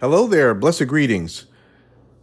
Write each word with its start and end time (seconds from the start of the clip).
Hello 0.00 0.26
there, 0.26 0.54
blessed 0.54 0.88
greetings. 0.88 1.46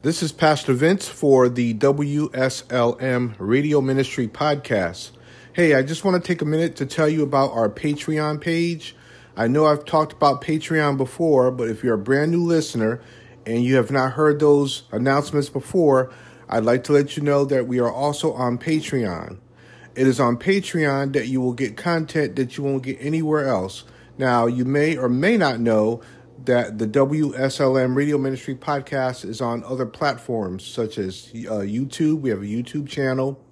This 0.02 0.22
is 0.22 0.34
Pastor 0.34 0.74
Vince 0.74 1.08
for 1.08 1.48
the 1.48 1.74
WSLM 1.76 3.36
Radio 3.40 3.80
Ministry 3.80 4.28
Podcast. 4.28 5.12
Hey, 5.54 5.74
I 5.74 5.82
just 5.82 6.04
want 6.04 6.22
to 6.22 6.28
take 6.28 6.42
a 6.42 6.46
minute 6.46 6.76
to 6.76 6.86
tell 6.86 7.08
you 7.08 7.24
about 7.24 7.54
our 7.54 7.70
Patreon 7.70 8.42
page. 8.42 8.94
I 9.38 9.48
know 9.48 9.68
I've 9.68 9.86
talked 9.86 10.12
about 10.12 10.42
Patreon 10.42 10.98
before, 10.98 11.50
but 11.50 11.70
if 11.70 11.82
you're 11.82 11.94
a 11.94 11.98
brand 11.98 12.32
new 12.32 12.44
listener 12.44 13.02
and 13.46 13.64
you 13.64 13.78
have 13.78 13.90
not 13.90 14.12
heard 14.12 14.42
those 14.42 14.84
announcements 14.92 15.48
before, 15.48 16.12
I'd 16.50 16.66
like 16.66 16.84
to 16.84 16.92
let 16.92 17.16
you 17.16 17.24
know 17.24 17.46
that 17.46 17.68
we 17.68 17.80
are 17.80 17.92
also 17.92 18.34
on 18.34 18.58
Patreon. 18.58 19.38
It 19.96 20.08
is 20.08 20.20
on 20.20 20.36
Patreon 20.36 21.14
that 21.14 21.30
you 21.30 21.40
will 21.40 21.54
get 21.54 21.78
content 21.78 22.36
that 22.36 22.58
you 22.58 22.66
won't 22.66 22.84
get 22.84 22.98
anywhere 23.00 23.48
else. 23.48 23.86
Now, 24.18 24.46
you 24.46 24.66
may 24.66 24.98
or 24.98 25.08
may 25.08 25.38
not 25.38 25.62
know 25.62 26.02
that 26.46 26.80
the 26.80 26.88
WSLM 26.88 27.96
Radio 27.96 28.18
Ministry 28.18 28.56
podcast 28.56 29.26
is 29.26 29.42
on 29.42 29.64
other 29.64 29.86
platforms 29.86 30.66
such 30.66 30.98
as 30.98 31.30
uh, 31.34 31.62
YouTube. 31.62 32.22
We 32.22 32.30
have 32.30 32.42
a 32.42 32.46
YouTube 32.46 32.88
channel. 32.88 33.44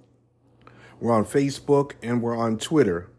We're 0.99 1.13
on 1.13 1.25
Facebook 1.25 1.93
and 2.01 2.21
we're 2.21 2.35
on 2.35 2.57
Twitter. 2.57 3.09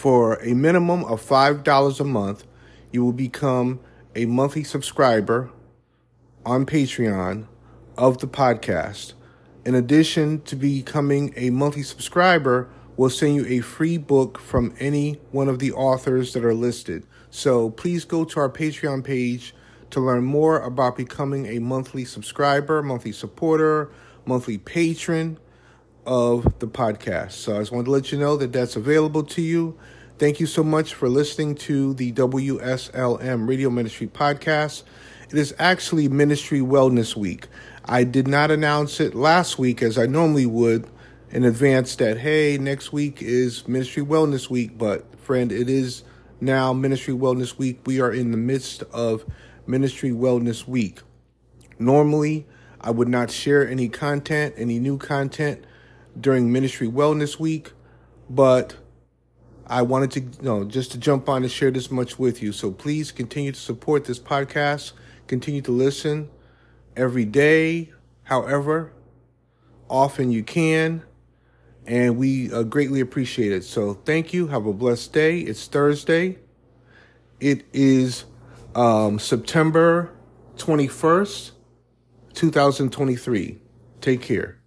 For 0.00 0.36
a 0.36 0.54
minimum 0.54 1.04
of 1.04 1.20
$5 1.20 2.00
a 2.00 2.04
month, 2.04 2.46
you 2.90 3.04
will 3.04 3.12
become 3.12 3.80
a 4.16 4.24
monthly 4.24 4.64
subscriber 4.64 5.50
on 6.46 6.64
Patreon 6.64 7.46
of 7.98 8.16
the 8.16 8.26
podcast. 8.26 9.12
In 9.66 9.74
addition 9.74 10.40
to 10.44 10.56
becoming 10.56 11.34
a 11.36 11.50
monthly 11.50 11.82
subscriber, 11.82 12.70
we'll 12.96 13.10
send 13.10 13.34
you 13.34 13.44
a 13.44 13.60
free 13.60 13.98
book 13.98 14.38
from 14.38 14.74
any 14.80 15.20
one 15.32 15.50
of 15.50 15.58
the 15.58 15.72
authors 15.72 16.32
that 16.32 16.46
are 16.46 16.54
listed. 16.54 17.06
So 17.28 17.68
please 17.68 18.06
go 18.06 18.24
to 18.24 18.40
our 18.40 18.48
Patreon 18.48 19.04
page 19.04 19.54
to 19.90 20.00
learn 20.00 20.24
more 20.24 20.60
about 20.60 20.96
becoming 20.96 21.44
a 21.44 21.58
monthly 21.58 22.06
subscriber, 22.06 22.82
monthly 22.82 23.12
supporter, 23.12 23.90
monthly 24.24 24.56
patron 24.56 25.38
of 26.06 26.58
the 26.58 26.66
podcast. 26.66 27.32
So 27.32 27.56
I 27.56 27.58
just 27.60 27.72
wanted 27.72 27.86
to 27.86 27.90
let 27.90 28.12
you 28.12 28.18
know 28.18 28.36
that 28.36 28.52
that's 28.52 28.76
available 28.76 29.22
to 29.24 29.42
you. 29.42 29.78
Thank 30.18 30.40
you 30.40 30.46
so 30.46 30.62
much 30.62 30.94
for 30.94 31.08
listening 31.08 31.54
to 31.56 31.94
the 31.94 32.12
WSLM 32.12 33.48
Radio 33.48 33.70
Ministry 33.70 34.06
podcast. 34.06 34.82
It 35.30 35.38
is 35.38 35.54
actually 35.58 36.08
Ministry 36.08 36.60
Wellness 36.60 37.16
Week. 37.16 37.46
I 37.84 38.04
did 38.04 38.28
not 38.28 38.50
announce 38.50 39.00
it 39.00 39.14
last 39.14 39.58
week 39.58 39.82
as 39.82 39.96
I 39.96 40.06
normally 40.06 40.46
would 40.46 40.86
in 41.30 41.44
advance 41.44 41.96
that, 41.96 42.18
hey, 42.18 42.58
next 42.58 42.92
week 42.92 43.22
is 43.22 43.66
Ministry 43.66 44.02
Wellness 44.02 44.50
Week. 44.50 44.76
But, 44.76 45.18
friend, 45.20 45.52
it 45.52 45.70
is 45.70 46.02
now 46.40 46.72
Ministry 46.72 47.14
Wellness 47.14 47.56
Week. 47.56 47.80
We 47.86 48.00
are 48.00 48.12
in 48.12 48.30
the 48.30 48.36
midst 48.36 48.82
of 48.92 49.24
Ministry 49.66 50.10
Wellness 50.10 50.66
Week. 50.66 51.00
Normally, 51.78 52.46
I 52.80 52.90
would 52.90 53.08
not 53.08 53.30
share 53.30 53.66
any 53.66 53.88
content, 53.88 54.54
any 54.56 54.78
new 54.78 54.98
content 54.98 55.64
during 56.20 56.52
Ministry 56.52 56.88
Wellness 56.88 57.38
Week, 57.38 57.72
but 58.28 58.76
I 59.66 59.82
wanted 59.82 60.10
to, 60.12 60.20
you 60.20 60.42
know, 60.42 60.64
just 60.64 60.92
to 60.92 60.98
jump 60.98 61.28
on 61.28 61.42
and 61.42 61.50
share 61.50 61.70
this 61.70 61.90
much 61.90 62.18
with 62.18 62.42
you. 62.42 62.52
So 62.52 62.70
please 62.70 63.12
continue 63.12 63.52
to 63.52 63.60
support 63.60 64.04
this 64.04 64.18
podcast, 64.18 64.92
continue 65.26 65.62
to 65.62 65.70
listen 65.70 66.28
every 66.96 67.24
day, 67.24 67.92
however 68.24 68.92
often 69.90 70.30
you 70.30 70.42
can, 70.42 71.02
and 71.86 72.16
we 72.16 72.52
uh, 72.52 72.62
greatly 72.62 73.00
appreciate 73.00 73.52
it. 73.52 73.64
So 73.64 73.94
thank 73.94 74.32
you. 74.32 74.46
Have 74.46 74.66
a 74.66 74.72
blessed 74.72 75.12
day. 75.12 75.40
It's 75.40 75.66
Thursday. 75.66 76.38
It 77.40 77.64
is 77.72 78.24
um, 78.74 79.18
September 79.18 80.12
21st, 80.56 81.50
2023. 82.34 83.58
Take 84.00 84.22
care. 84.22 84.59